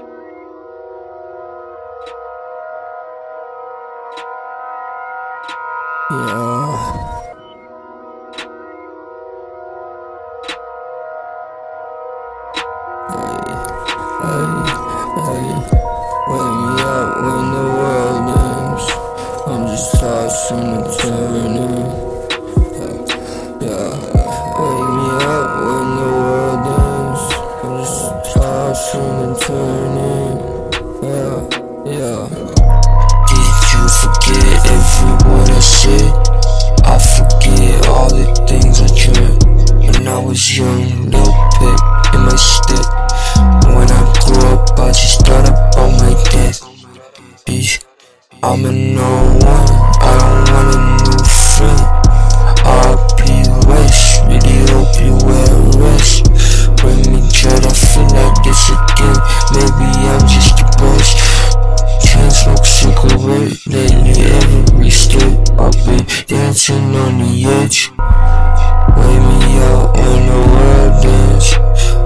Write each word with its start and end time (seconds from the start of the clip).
Yeah. 0.00 0.06
Wake 16.28 16.54
me 16.56 16.82
up 16.82 17.10
when 17.22 17.44
the 17.52 17.64
world 17.76 18.28
ends. 18.38 18.86
I'm 19.46 19.62
just 19.66 20.00
tossing 20.00 20.58
and 20.58 20.98
turning. 20.98 21.79
Word 35.90 36.30
I 36.84 36.98
forget 36.98 37.86
all 37.88 38.08
the 38.08 38.26
things 38.48 38.80
I 38.80 38.88
dreamt 38.96 39.44
when 39.70 40.08
I 40.08 40.18
was 40.18 40.56
young, 40.56 41.10
little 41.10 41.32
pet 41.56 42.14
in 42.14 42.20
my 42.22 42.36
step. 42.36 42.86
When 43.74 43.90
I 43.90 44.02
grew 44.24 44.48
up, 44.48 44.78
I 44.78 44.88
just 44.88 45.26
thought 45.26 45.48
about 45.48 45.90
my 46.00 46.12
dad. 46.30 46.54
Bitch, 47.46 47.84
I'm 48.42 48.64
a 48.64 48.72
no 48.72 49.10
one, 49.46 49.70
I 50.00 50.12
don't 50.18 50.50
want 50.50 50.74
a 50.74 50.78
new 51.04 51.24
friend. 51.24 51.99
On 67.00 67.18
the 67.18 67.32
edge. 67.58 67.90
Wake 68.96 69.24
me 69.30 69.50
up 69.70 69.96
when 69.96 70.20
the 70.30 70.40
world 70.52 71.04
ends. 71.04 71.48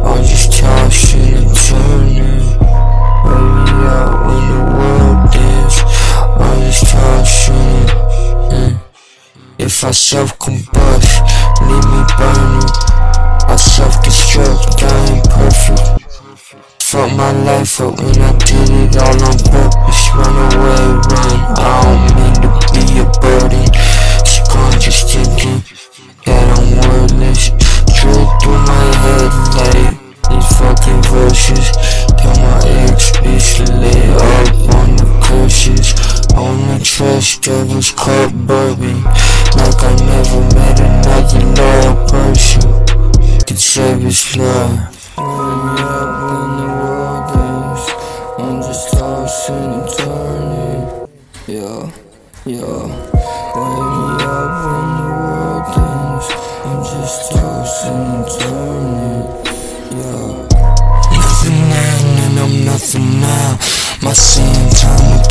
I'm 0.08 0.22
just 0.22 0.52
tossing 0.58 1.34
and 1.40 1.52
turning. 1.66 2.46
Wake 3.26 3.54
me 3.56 3.74
up 3.98 4.10
when 4.26 4.44
the 4.52 4.60
world 4.76 5.34
ends. 5.34 5.76
I'm 6.42 6.58
just 6.66 6.84
tossing. 6.90 7.86
Mm. 8.54 8.78
If 9.58 9.84
I 9.84 9.90
self 9.90 10.38
combust, 10.38 11.12
leave 11.68 11.88
me 11.92 12.00
burning. 12.18 12.70
I 13.52 13.56
self 13.56 13.94
destruct, 14.04 14.82
I 14.82 14.94
ain't 15.10 15.28
perfect. 15.30 16.04
Fuck 16.82 17.10
my 17.16 17.32
life 17.48 17.80
up 17.80 17.98
when 17.98 18.18
I 18.20 18.32
did 18.38 18.70
it 18.70 18.96
all 19.02 19.22
on 19.28 19.38
purpose. 19.50 20.02
Run 20.14 20.36
away, 20.54 20.84
run. 21.10 21.38
I 21.58 21.70
don't 21.82 22.02
mean 22.16 22.34
to 22.42 22.48
be 22.72 23.00
a 23.00 23.06
burden. 23.20 23.63
Devil's 37.44 37.90
cup 37.90 38.32
bourbon. 38.46 39.04
Like 39.04 39.82
I 39.84 39.94
never 40.00 40.40
met 40.56 40.80
another 40.80 41.44
loyal 41.60 41.96
person. 42.08 42.64
Could 43.46 43.58
save 43.58 44.00
love. 44.38 44.72
Me 45.18 45.24
up 45.84 46.08
the 46.56 46.66
world. 46.80 47.28
I'm 48.38 48.62
just 48.62 48.94
tossing 48.94 49.72
and 49.76 49.88
turning. 49.98 50.84
Yeah, 51.46 51.92
yeah. 52.46 52.64
Up 53.54 53.74
the 54.64 55.08
world. 55.20 55.66
I'm 56.64 56.80
just 56.82 57.20
tossing 57.32 58.04
and 58.14 58.26
turning. 58.40 59.24
Yeah. 60.00 60.48
Nothing 61.12 61.60
now, 61.68 62.24
and 62.24 62.38
I'm 62.40 62.54
nothing 62.64 63.08
now. 63.20 63.58
My 64.00 64.12
same 64.14 64.70
time 64.70 65.23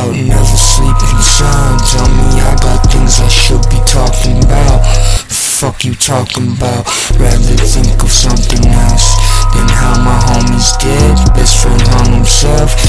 out, 0.00 0.14
never 0.14 0.56
sleeping 0.56 1.20
sound. 1.20 1.80
Tell 1.84 2.08
me 2.08 2.40
I 2.40 2.56
got 2.62 2.80
things 2.90 3.20
I 3.20 3.28
should 3.28 3.62
be 3.68 3.80
talking 3.84 4.42
about. 4.44 4.80
Fuck 5.28 5.84
you 5.84 5.94
talking 5.94 6.56
about, 6.56 6.88
rather 7.20 7.56
think 7.60 8.02
of 8.02 8.10
something 8.10 8.64
else 8.64 9.08
than 9.52 9.68
how 9.68 10.00
my 10.00 10.16
homie's 10.32 10.72
dead. 10.80 11.16
Best 11.36 11.60
friend 11.60 11.82
hung 11.92 12.12
himself, 12.24 12.79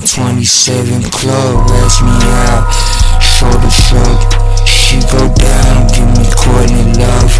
27 0.00 1.02
Club, 1.10 1.70
ask 1.84 2.02
me 2.02 2.10
out. 2.48 2.68
Shoulder 3.22 3.70
shrug, 3.70 4.20
she 4.66 5.00
go 5.08 5.24
down, 5.32 5.86
give 5.88 6.10
me 6.16 6.24
coordinate 6.36 6.98
love. 6.98 7.32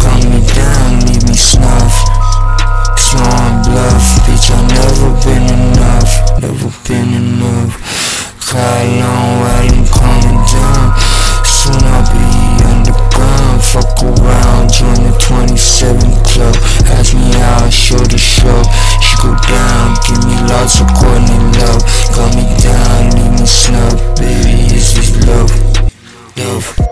Calm 0.00 0.20
me 0.30 0.40
down, 0.54 1.00
leave 1.06 1.24
me 1.28 1.34
snuff. 1.34 1.92
Slowing 2.96 3.58
bluff, 3.66 4.04
bitch, 4.24 4.50
I've 4.50 4.68
never 4.72 5.10
been 5.26 5.46
enough, 5.48 6.40
never 6.40 6.70
been 6.88 7.12
enough. 7.12 7.76
Cry 8.40 8.84
long 9.00 9.40
while 9.40 9.64
you 9.64 9.84
calming 9.92 10.42
down. 10.48 10.96
Soon 11.44 11.82
I'll 11.82 12.06
be 12.08 12.64
underground, 12.72 13.62
fuck 13.62 14.02
around, 14.02 14.72
join 14.72 14.98
the 15.02 15.16
27 15.20 16.00
Club. 16.24 16.56
Ask 16.96 17.14
me 17.14 17.32
out, 17.36 17.72
shoulder 17.72 18.18
shrug, 18.18 18.66
she 19.00 19.14
go 19.22 19.34
down, 19.46 19.94
give 20.06 20.24
me 20.26 20.36
lots 20.48 20.80
of 20.80 20.88
coordinate 20.94 21.41
low 21.62 21.78
Got 22.14 22.36
me 22.36 22.44
down, 22.60 23.08
need 23.16 23.38
more 23.38 23.46
snow. 23.46 24.14
Baby, 24.16 24.74
Is 24.76 24.94
this 24.94 25.26
love, 25.26 25.50
love. 26.36 26.91